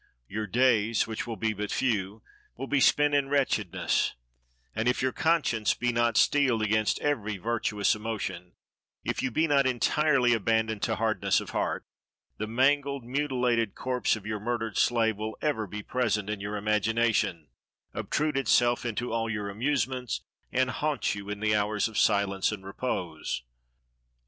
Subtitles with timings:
[0.27, 2.23] Your days, which will be but few,
[2.57, 4.15] will be spent in wretchedness;
[4.73, 8.53] and, if your conscience be not steeled against every virtuous emotion,
[9.03, 11.85] if you be not entirely abandoned to hardness of heart,
[12.39, 17.49] the mangled, mutilated corpse of your murdered slave will ever be present in your imagination,
[17.93, 20.21] obtrude itself into all your amusements,
[20.51, 23.43] and haunt you in the hours of silence and repose.